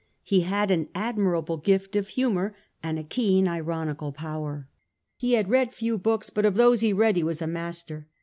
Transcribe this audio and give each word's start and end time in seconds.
He 0.23 0.39
had 0.41 0.71
an 0.71 0.89
admirable 0.95 1.57
gift 1.57 1.95
of 1.95 2.07
humour 2.07 2.55
and 2.81 2.97
a 2.97 3.03
keen 3.03 3.47
ironical 3.47 4.11
power. 4.11 4.67
He 5.15 5.33
had 5.33 5.47
read 5.47 5.75
few 5.75 5.99
books, 5.99 6.31
but 6.31 6.43
of 6.43 6.55
those 6.55 6.81
he 6.81 6.91
read 6.91 7.17
he 7.17 7.23
was 7.23 7.39
a 7.39 7.45
master. 7.45 8.07